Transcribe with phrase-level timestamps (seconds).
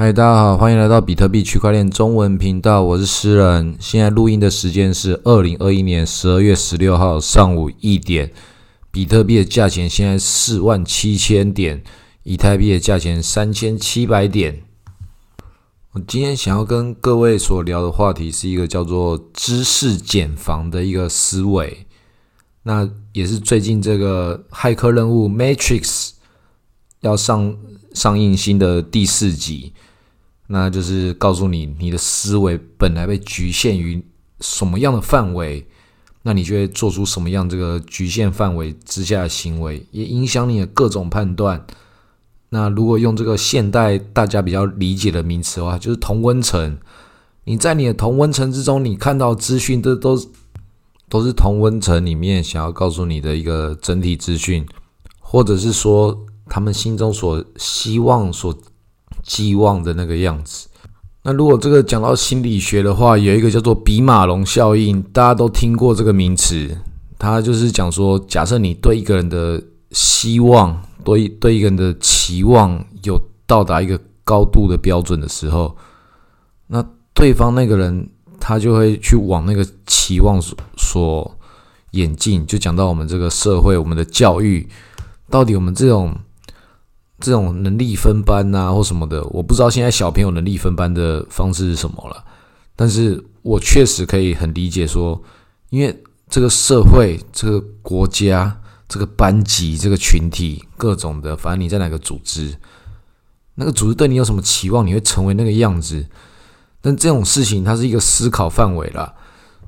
[0.00, 3.76] 嗨，大家好，欢迎来到比特币区块链中文频道，我是诗人。
[3.80, 8.32] 现在录音的时间是二零二一年十二月十六号上午一点，
[8.92, 11.82] 比特币的价钱现在四万七千点，
[12.22, 14.62] 以太币的价钱三千七百点。
[15.90, 21.88] 我今天想要跟各位所聊的话题是一个叫做知识减防的一个思维，
[22.62, 26.10] 那也是最近这个骇客任务 Matrix
[27.00, 27.56] 要上
[27.92, 29.72] 上映新的第四集。
[30.48, 34.02] 那就是告诉你，你的思维本来被局限于
[34.40, 35.66] 什么样的范围，
[36.22, 41.66] 那你就会做出什么样这个局限范围之下的行为，也影响你的各种判断。
[42.48, 46.78] 那如果用这个现代大家比较理解的名词的话，就是同温层。
[47.44, 50.18] 你在你的同温层之中，你看到资讯，这都
[51.10, 54.66] 都是同温层里面想要告诉你的一个整体资讯，
[55.20, 58.56] 或者是说他们心中所希望所。
[59.24, 60.68] 寄望的那个样子。
[61.22, 66.74] 那如果这个讲到心理学的话，有一个叫做比马龙效应，大家都听过这个名词。
[67.18, 75.76] 它就是讲说，假设你对一个人的希望，对对一个人的期望有到达一个高度的标准的时候，
[76.68, 78.08] 那对方那个人
[78.40, 81.36] 他就会去往那个期望所所
[81.90, 82.46] 演进。
[82.46, 84.66] 就讲到我们这个社会，我们的教育，
[85.28, 86.16] 到底我们这种。
[87.20, 92.24] 这种能力分班呐，或什么的，我不知道现在小朋友能力分班的方式是什么了。
[92.76, 95.20] 但是我确实可以很理解说，
[95.70, 102.54] 因为这个社会、这个国家、这个班级、这个群体，各种的，反正你在哪个组织，
[103.56, 106.06] 那个组织对你有什么期望，你会成为那个样子。
[106.80, 109.12] 但这种事情，它是一个思考范围了。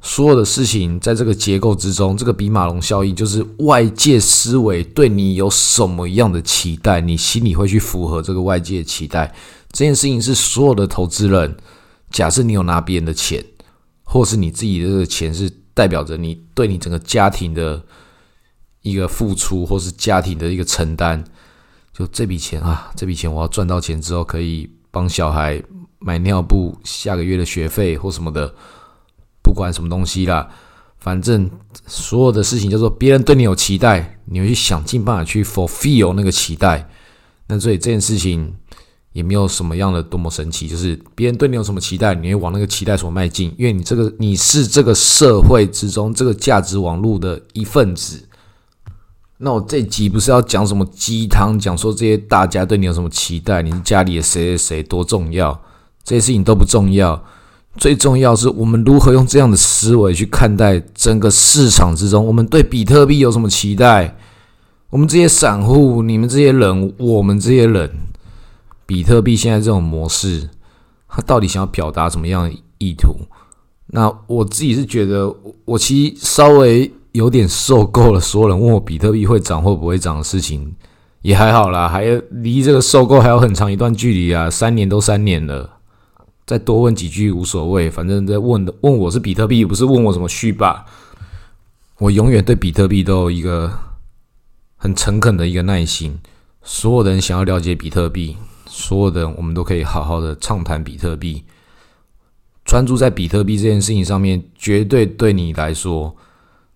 [0.02, 9.30] 所有的事情在这个结构之中，这个比马龙效应就是外界思维对你有什么样的期待，你心里会去符合这个外界期待。
[9.72, 11.54] 这件事情是所有的投资人，
[12.10, 13.44] 假设你有拿别人的钱，
[14.02, 17.82] 或是你自己的这个钱是代表着你对你整个家庭的
[18.80, 21.22] 一个付出，或是家庭的一个承担。
[21.92, 25.62] 就这笔钱啊，这笔钱我要赚到钱之后，可以帮小孩
[25.98, 28.54] 买尿布、下个月的学费或什么的。
[29.42, 30.48] 不管什么东西啦，
[30.98, 31.50] 反正
[31.86, 36.88] 所有的事情叫做别人对你有期待，你会去想尽办法去 fulfill 那个期待。
[37.46, 38.54] 那所以这件事情
[39.12, 48.24] 也没有什么样的多么神奇，就是别人对你有什么期待，你会往那个期待所迈进，因为你这个你是这个社会之中这个价值网络的一份子。
[49.38, 55.58] 那我这集不是要讲什么鸡汤，讲说这些大家对你有什么期待，你是家里的谁谁谁多重要，
[56.04, 57.20] 这些事情都不重要。
[57.76, 64.16] 最重要是我们如何用这样的思维去看待整个市场之中，我们对比特币有什么期待？
[64.90, 67.88] 我们这些散户，你们这些人，我们这些人，
[68.86, 70.50] 比特币现在这种模式，
[71.08, 73.14] 它到底想要表达什么样的意图？
[73.86, 75.32] 那我自己是觉得，
[75.64, 80.74] 我其实稍微有点受够了，所有人问我比特币会涨或不会涨的事情，
[81.22, 85.79] 也还好啦，还离这个受够还有很长一段距离啊，三年都三年了。
[86.50, 90.84] 再多问几句无所谓，反正在问的问我是比特币，不是问我什么续霸。
[91.98, 93.70] 我永远对比特币都有一个
[94.74, 96.18] 很诚恳的一个耐心。
[96.64, 101.44] 所有的人想要了解比特币，所有的我们都可以好好的畅谈比特币。
[102.64, 106.16] 专注在比特币这件事情上面，绝对对你来说，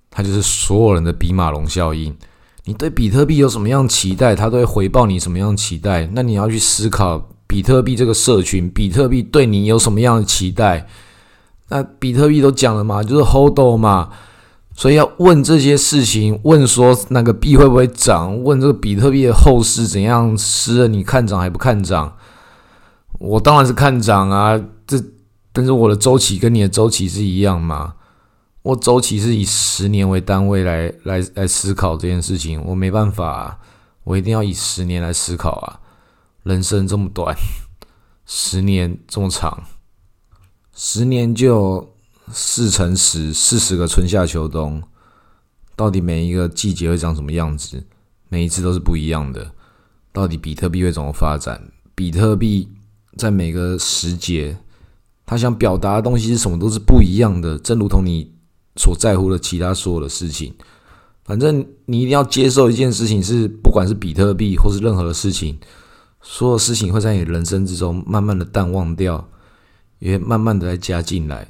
[0.09, 2.17] 它就是所有人的比马龙效应。
[2.63, 6.09] 你对比特币有什么样期待，它都会回报你什么样期待。
[6.13, 7.29] 那你要去思考。
[7.47, 10.87] 比特币这个社群，比特币对你有什么样的期待？
[11.69, 14.11] 那比特币都讲了嘛，就是 hold 嘛，
[14.75, 18.43] 所以要问这些事情，问说那个币会不会涨？
[18.43, 20.37] 问这个比特币的后市怎样？
[20.37, 22.17] 是你看涨还不看涨？
[23.19, 24.61] 我当然是看涨啊！
[24.87, 25.03] 这
[25.53, 27.95] 但是我的周期跟你的周期是一样嘛？
[28.63, 33.59] 我周期是以十年为单位来来来思考这件事情，我没办法，啊
[34.03, 35.81] 我一定要以十年来思考啊！
[36.45, 37.35] 人生这么短，
[38.25, 39.65] 十年这么长，
[40.75, 41.95] 十年就
[42.31, 44.83] 四乘十，四十个春夏秋冬，
[45.75, 47.83] 到底每一个季节会长什么样子？
[48.29, 49.53] 每一次都是不一样的。
[50.13, 51.73] 到底比特币会怎么发展？
[51.95, 52.69] 比特币
[53.17, 54.57] 在每个时节，
[55.25, 57.59] 它想表达的东西是什么，都是不一样的。
[57.59, 58.33] 正如同你
[58.77, 60.55] 所在乎的其他所有的事情，
[61.25, 65.59] 反正你一定要接受一件事情，是不管是比特币或是任何的事情。
[66.27, 69.29] 所有事情会在你人生之中慢慢的淡忘掉，
[69.99, 71.47] 也慢慢的再加进来。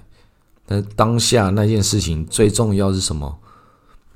[0.67, 3.39] 但当下那件事情最重要是什么？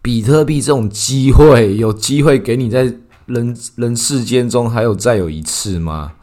[0.03, 2.93] 比特币这种机会，有机会给你在
[3.27, 6.15] 人人世间中还有再有一次吗？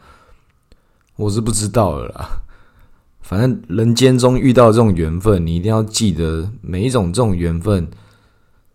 [1.16, 2.42] 我是不知道了啦。
[3.22, 7.88] 反正人间中遇到这种缘分，你一定要记得，每一种这种缘分，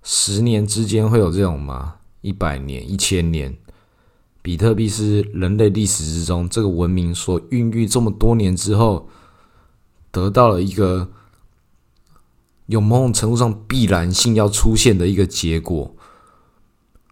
[0.02, 1.96] 十年之间会有这种吗？
[2.22, 3.56] 一百年、一千年？
[4.42, 9.08] 比特币是人类历史之中这个文明所孕育这么多年之后，
[10.12, 11.10] 得到了一个
[12.66, 15.96] 有某种程度上必然性要出现的一个结果。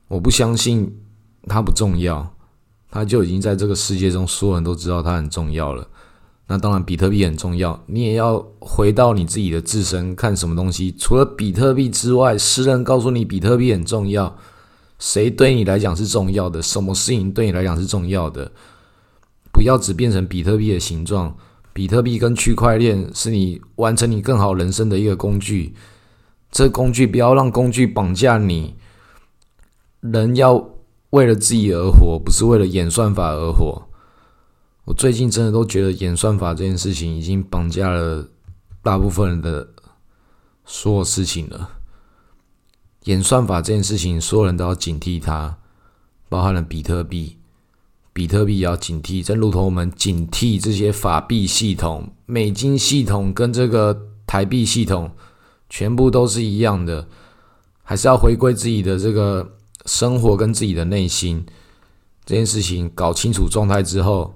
[0.08, 1.00] 我不相信
[1.44, 2.36] 它不重要，
[2.90, 5.88] 它就已经在这个世界中所有人都知道它很重要了。
[6.48, 10.92] 那当然，比特币很重要，你也要回到你自己的自身，看什么东西。
[10.98, 14.36] 除了比特币之外，诗人告诉你比特币很重要，
[15.00, 16.62] 谁对你来讲是重要的？
[16.62, 18.52] 什么事情对你来讲是重要的？
[19.52, 21.36] 不要只变成比特币的形状。
[21.72, 25.74] 比特币跟区块链是你完成你更好人生的一个工具。
[26.52, 28.76] 这工具不要让工具绑架你。
[30.02, 30.70] 人要
[31.12, 33.88] 为了自己而活，不是为了演算法而活。
[34.86, 38.28] 我最近真的都觉得演算法这件事情已经绑架了
[38.82, 39.70] 大部分人的
[40.66, 41.70] 所有事情了。
[43.06, 45.58] 演算法这件事情，所有人都要警惕它，
[46.28, 47.38] 包含了比特币，
[48.14, 49.24] 比特币也要警惕。
[49.24, 55.12] 正如同我们警惕这些法币系统、美金系统跟这个台币系统，
[55.70, 57.08] 全部都是一样的，
[57.84, 61.46] 还是要回归自己的这个生活跟自己的内心。
[62.26, 64.36] 这件事情搞清楚状态之后。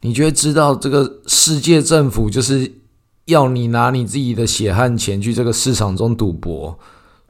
[0.00, 2.70] 你就会知道，这个世界政府就是
[3.24, 6.78] 要你拿你自己的血汗钱去这个市场中赌博，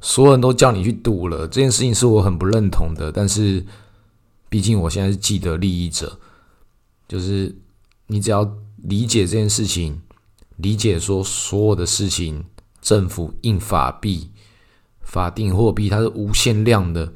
[0.04, 1.48] 所有人都叫你去赌了。
[1.48, 3.64] 这件事情是我很不认同的，但是
[4.50, 6.18] 毕竟我现在是既得利益者，
[7.08, 7.56] 就是
[8.08, 8.46] 你只要
[8.82, 9.98] 理解这件事情，
[10.56, 12.44] 理解说所有的事情，
[12.82, 14.28] 政府印法币、
[15.00, 17.10] 法定货币它是无限量的，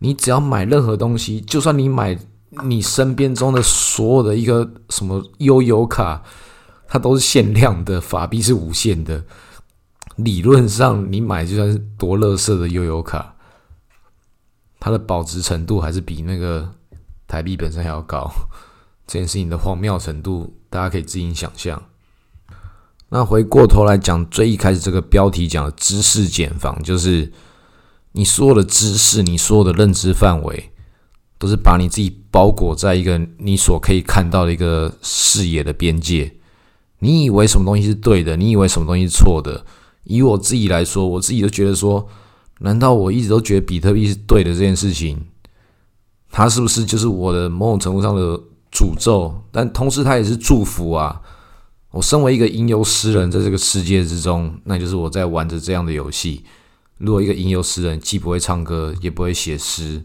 [0.00, 2.18] 你只要买任何东西，就算你买。
[2.62, 6.22] 你身边中的所有的一个什么悠游卡，
[6.86, 9.24] 它都是限量的，法币是无限的。
[10.16, 13.34] 理论上，你买就算是多乐色的悠游卡，
[14.78, 16.72] 它的保值程度还是比那个
[17.26, 18.30] 台币本身还要高。
[19.06, 21.82] 这件事情的荒谬程度，大家可以自行想象。
[23.08, 27.32] 那回过头来讲，最一开始这个标题讲的知识茧房，就是
[28.12, 30.70] 你所有的知识，你所有的认知范围。
[31.36, 36.32] 都是把你自己包裹在一个你所可以看到的一个视野的边界。
[37.00, 38.34] 你以为什么东西是对的？
[38.36, 39.66] 你以为什么东西是错的？
[40.04, 42.08] 以我自己来说，我自己都觉得说，
[42.60, 45.26] 难道我一直都觉得比特币是对的这件事情，
[46.30, 48.38] 它是不是就是我的某种程度上的
[48.72, 49.42] 诅咒？
[49.50, 51.20] 但同时，它也是祝福啊！
[51.90, 56.44] 我身为一个吟游诗人，在这个世界之中，那就是我在玩着这样的游戏。
[56.98, 60.02] 如果一个吟游诗人既不会唱歌，也不会写诗，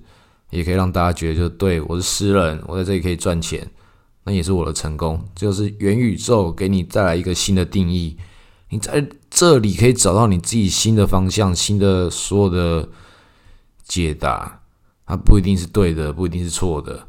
[0.51, 3.67] 也可以让大家觉得，就对我是诗人，我在这里可以赚钱，
[4.23, 5.19] 那也是我的成功。
[5.35, 8.17] 就是元宇宙给你带来一个新的定义，
[8.69, 9.07] 你在
[9.39, 12.89] 这里可以找到你自己新的方向、新的所有的
[13.86, 14.63] 解答。
[15.06, 17.07] 它不一定是对的，不一定是错的，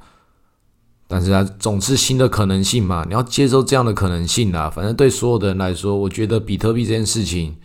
[1.09, 3.05] 但是它总是新的可能性嘛。
[3.09, 4.71] 你要接受这样的可能性啊！
[4.71, 7.57] 反正对所有的人来说，我觉得比特币这件事情，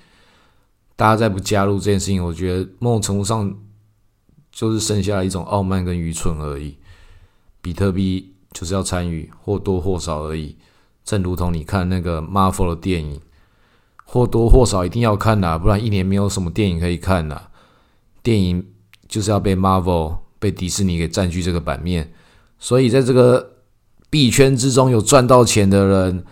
[0.95, 3.55] 大家再不加入这件事情，我觉得某种程度上。
[4.51, 6.77] 就是剩下一种傲慢跟愚蠢而已。
[7.61, 10.55] 比特币就是要参与，或多或少而已。
[11.03, 13.19] 正如同你看那个 Marvel 的电影，
[14.05, 17.49] 或多或少一定要看呐，不然一年没有什么电影可以看啦。
[18.23, 18.65] 电影
[19.07, 22.13] 就是要被 Marvel、被迪士尼给占据这个版面。
[22.57, 23.57] 所以在这个
[24.09, 26.23] 币圈之中，有赚到钱的人，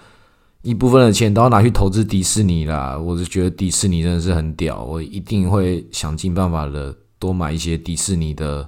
[0.62, 2.98] 一部分的钱都要拿去投资迪士尼啦。
[2.98, 6.96] 我是觉得迪士尼真的是很屌，我一定会想尽办法的。
[7.20, 8.68] 多买一些迪士尼的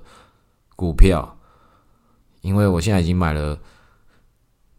[0.77, 1.37] 股票，
[2.39, 3.59] 因为我现在已经买了，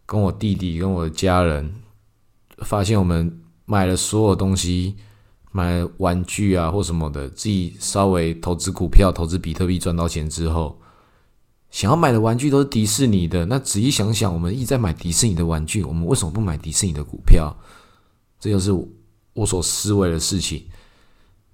[0.06, 1.74] 跟我弟弟跟我的家人
[2.60, 4.96] 发现，我们买了所有东西，
[5.52, 10.80] 买玩具啊或什么的，自己稍微投资股票、投资比特币赚到钱之后，
[11.70, 13.44] 想要买的玩具都是迪士尼的。
[13.46, 17.54] 那仔细想想，我们一直在买迪士尼的玩具，我们为什么不买迪士尼的股票？
[18.38, 18.72] 这就是
[19.32, 20.64] 我所思维的事情。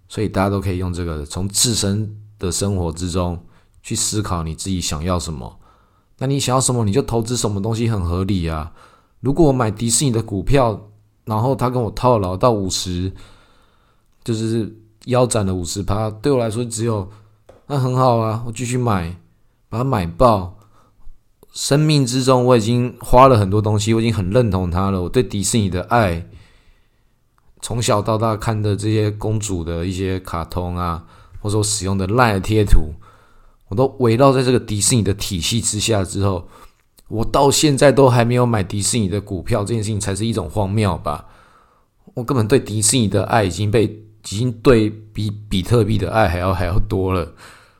[0.08, 3.42] 所以大家都可以用这个从自身的生活之中
[3.82, 5.58] 去思考你自己想要什么。
[6.18, 8.72] 那你想要什么，你就投资什么东西很合理啊。
[9.20, 10.90] 如果我买迪士尼的股票，
[11.24, 13.12] 然后他跟我套牢到五十，
[14.24, 14.74] 就是
[15.06, 17.08] 腰斩了五十趴，对我来说只有
[17.66, 19.16] 那很好啊，我继续买，
[19.68, 20.58] 把它买爆。
[21.52, 25.02] 生命之中我已经花了很多东西，我已经很认同它了。
[25.02, 26.26] 我对迪士尼的爱。
[27.60, 31.04] 从小到大看的这些公主的一些卡通啊，
[31.40, 32.94] 或者说使用的赖贴图，
[33.68, 36.02] 我都围绕在这个迪士尼的体系之下。
[36.02, 36.48] 之后，
[37.08, 41.26] 我到现在都还没有买迪士尼的股票，这件事情才是一种荒谬吧？
[42.14, 47.34] 我根本对迪士尼的爱已经被已经对比比特币的爱还要还要多了。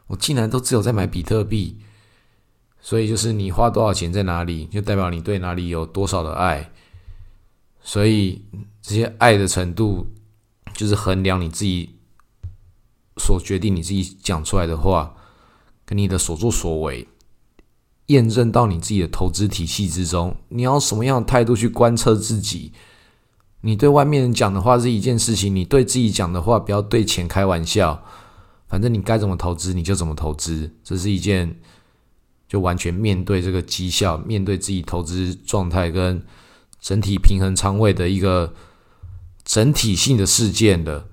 [0.08, 1.78] 我竟然都只有在买比特币，
[2.80, 6.70] 所以就是你花多少钱在哪里，就代表你对哪里有多少的爱。
[7.80, 8.44] 所以
[8.82, 10.06] 这些爱的程度，
[10.74, 11.90] 就是衡量你自己
[13.16, 15.14] 所决定你自己讲出来的话，
[15.84, 17.08] 跟你的所作所为。
[18.12, 22.72] 验证到你自己的投资体系之中，你要什么样的态度去观测自己？
[23.62, 28.02] 你对外面人讲的话是一件事情，你对自己讲的话不要对钱开玩笑。
[28.68, 31.60] 反正你该怎么投资你就怎么投资，这是一件
[32.48, 36.22] 就完全面对这个绩效、面对自己投资状态跟
[36.80, 38.54] 整体平衡仓位的一个
[39.44, 41.06] 整体性的事件的。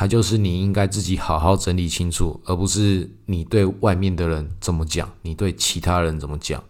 [0.00, 6.62] 它就是你应该自己好好整理清楚，而不是你对外面的人怎么讲，你对其他人怎么讲。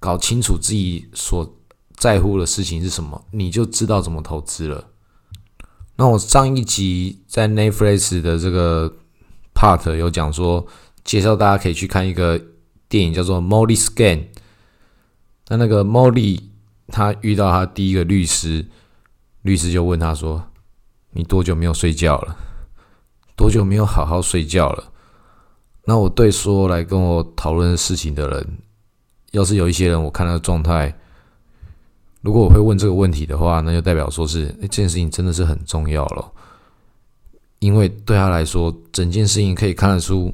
[0.00, 1.54] 搞清楚自己所
[1.96, 4.88] 在乎的事情是什么，你就知道怎么投资了。
[5.96, 8.90] 那我上一集在 Netflix 的这个
[9.54, 10.66] part 有讲说，
[11.04, 12.40] 介绍大家可以去看一个
[12.88, 14.16] 电影叫做《Molly Scan》。
[15.48, 16.40] 那那个 Molly
[16.86, 18.64] 他遇到他第一个律师，
[19.42, 20.46] 律师就问他说。
[21.14, 22.36] 你多久没有睡觉了？
[23.36, 24.92] 多久没有好好睡觉了？
[25.84, 28.58] 那我对说来跟我讨论事情的人，
[29.32, 30.96] 要是有一些人，我看他的状态，
[32.20, 36.32] 如果我会问这个问题的话，那就代表说是这件事情真的是很重要了。
[37.58, 40.32] 因为对他来说，整件事情可以看得出，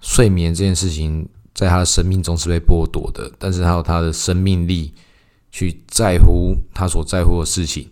[0.00, 4.92] 睡眠这件事情在他的生命中是被剥夺的，但是他有他的生命力
[5.50, 7.90] 去在乎他所在乎的事情，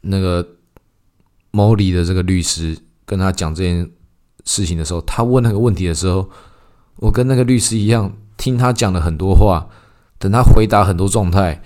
[0.00, 0.46] 那个。
[1.52, 3.88] 毛里的这个律师跟他讲这件
[4.44, 6.28] 事情的时候，他问那个问题的时候，
[6.96, 9.68] 我跟那个律师一样，听他讲了很多话，
[10.18, 11.62] 等他回答很多状态，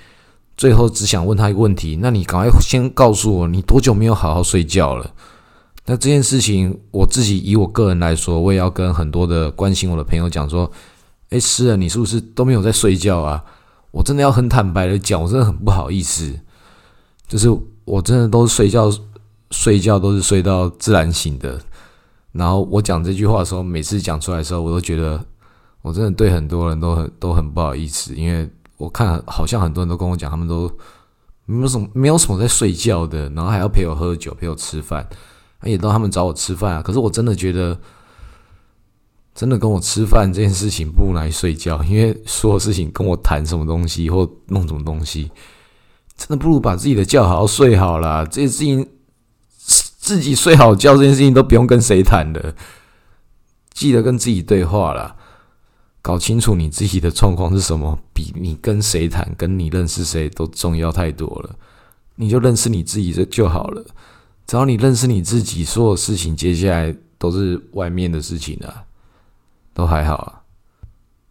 [0.57, 5.11] 最后只想问他一个问题：那你赶快先告诉我，你多久没有好好睡觉了？
[5.87, 10.69] 那这件事情，我自己以我个人来说，我也要跟很多的关心我的朋友讲说：，
[11.31, 13.45] 哎，诗人，你是不是都没有在睡觉啊？
[13.93, 16.41] 我真的要很坦白的讲，我真的很不好意思，
[17.29, 17.49] 就是
[17.85, 18.91] 我真的都睡觉。
[19.51, 21.61] 睡觉都是睡到自然醒的，
[22.33, 25.25] 然后我讲这句话的时候，每次讲出来的时候，我都觉得
[25.83, 30.71] 我真的对很多人都很都很不好意思，因为我看好像很多人都跟我讲，他们都
[31.45, 35.09] 没有什么没有什么在睡觉的，然后还要陪我喝酒，陪我吃饭，
[35.63, 36.83] 也都他们找我吃饭啊。
[36.83, 37.79] 可是我真的觉得，
[39.33, 45.31] 真的跟我吃饭这件事情不如来睡觉，因为所有事情跟我谈什么东西或弄什么东西，
[46.17, 48.27] 真的不如把自己的觉好好睡好了。
[48.27, 48.87] 这些事情。
[50.07, 52.55] 自己睡好觉这件事情都不用跟谁谈的，
[53.73, 55.17] 记得跟自己对话了，
[56.01, 61.57] 搞清楚你自己的状况是什么，比你跟谁谈、跟你认识谁都重要太多了。
[62.15, 63.85] 你就认识你自己这就好了，
[64.47, 68.85] 只要你认识你自己，所有事情接下来都是外面的事情啊，
[69.75, 70.41] 都还好啊。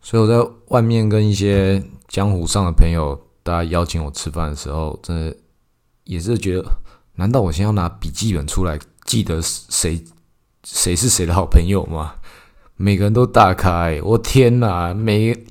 [0.02, 5.34] 所以我在外面跟一些江湖上的朋友，大家邀请我吃饭的时候，真的
[6.04, 6.66] 也是觉得。
[7.16, 10.04] 难道我先要拿笔记本出来记得谁
[10.64, 12.16] 谁是谁的好朋友吗？
[12.78, 14.94] 每个人都大开，我天哪！
[14.94, 15.46] 每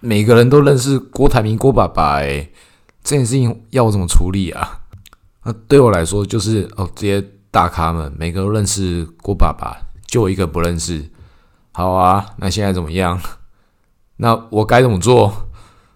[0.00, 2.48] 每个人都认识郭台铭郭爸爸，哎，
[3.02, 4.80] 这件事情要我怎么处理啊？
[5.44, 11.08] 那对我来说就是哦，这些大咖们每个都认识郭爸爸，就我一个不认识。
[11.72, 13.20] 好啊，那现在怎么样？
[14.16, 15.48] 那我该怎么做？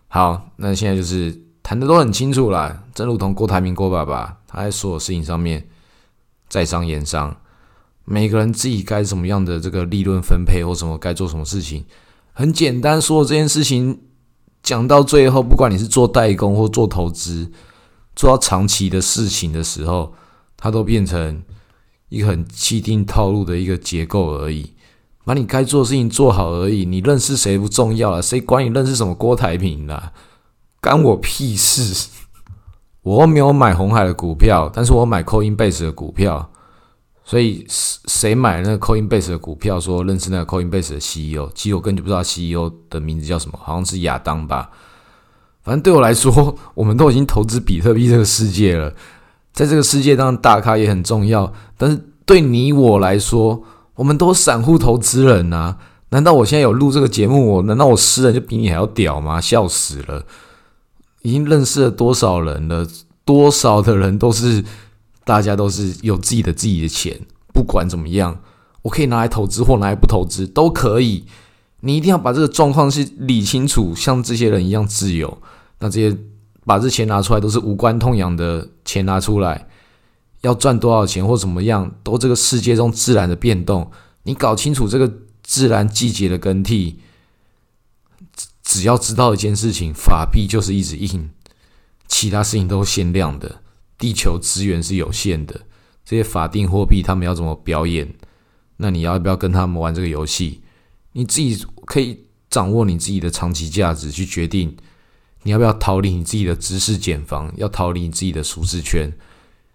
[0.09, 4.37] 好，那现在就是谈的都很清楚了，正如同郭台铭郭爸爸。
[4.47, 5.67] 他在所有事情上面
[6.51, 7.35] 在商言商，
[8.05, 11.87] 每个人自己该什么样的这个利润分配或什么该做什么事情，
[12.35, 13.01] 很简单。
[13.01, 13.99] 说这件事情
[14.63, 17.51] 讲到最后，不管你是做代工或做投资，
[18.15, 20.13] 做到长期的事情的时候，
[20.59, 21.43] 它都变成
[22.11, 24.75] 一个很既定套路的一个结构而已。
[25.25, 26.85] 把你该做的事情做好而已。
[26.85, 30.13] 你认识谁不重要了，谁管你认识什么郭台铭啦？
[30.81, 32.20] 干我屁事！
[33.03, 36.51] 我没有买红海的股票，但是我买 Coinbase 的股票，
[37.25, 44.71] 所以谁买那个 Coinbase 的股票，说认识那个 Coinbase 的 CEO，其实我根本就不知道 CEO 的名字叫什么，好像是亚当吧。
[45.63, 48.93] 反正对我来说，我们都已经投资比特币这个世界了，
[49.53, 53.63] 在这个世界当大咖也很重要，但是对你我来说，
[53.95, 55.77] 我们都散户投资人啊！
[56.11, 59.41] 难道我现在有录这个节目，我难道我私人就比你还要屌吗？
[59.41, 60.25] 笑死了！
[61.23, 62.87] 已经认识了多少人了？
[63.25, 64.65] 多少的人都是，
[65.25, 67.21] 大家都是有自己的自己的钱，
[67.53, 68.41] 不管怎么样，
[68.83, 71.25] 我可以拿来投资或拿来不投资都可以。
[71.81, 75.39] 你一定要把这个状况是理清楚，像这些人一样自由。
[75.79, 76.17] 那这些
[76.65, 79.69] 把这钱拿出来都是无关痛痒的钱拿出来，
[80.41, 83.91] 要赚多少钱或怎么样，都这个世界中自然的变动。
[84.25, 85.11] 你搞清楚这个
[85.43, 86.99] 自然季节的更替，
[88.63, 91.31] 只要知道一件事情，法币就是一直印，
[92.07, 93.63] 其他事情都限量的。
[93.99, 95.61] 地球资源是有限的，
[96.05, 98.15] 这些法定货币他们要怎么表演？
[98.79, 100.63] 那你要不要跟他们玩这个游戏？
[101.13, 104.75] 你自己可以掌握你自己的长期价值，去决定
[105.43, 109.13] 你要不要逃离你自己的知识茧房，要逃离你自己的舒适圈。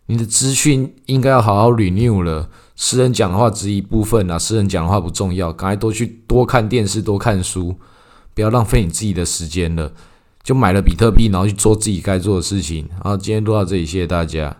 [0.08, 2.50] 你的资讯应该要好好 renew 了。
[2.75, 7.75] 诗人讲的话只一部分啊，诗人讲的话不重要，赶快多去多看电视，多看书，
[8.36, 9.92] 不要浪费你自己的时间了。
[10.44, 12.88] 就买了比特币，然后去做自己该做的事情。
[13.01, 14.56] 好，今天录到这里，谢谢大家。